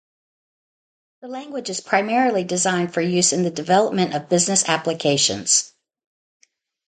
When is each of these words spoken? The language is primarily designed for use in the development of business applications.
The 1.21 1.27
language 1.27 1.69
is 1.69 1.79
primarily 1.79 2.43
designed 2.43 2.91
for 2.91 3.01
use 3.01 3.33
in 3.33 3.43
the 3.43 3.51
development 3.51 4.15
of 4.15 4.29
business 4.29 4.67
applications. 4.67 5.75